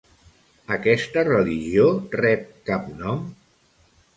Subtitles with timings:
[0.77, 1.85] Aquesta religió
[2.17, 3.25] rep cap nom?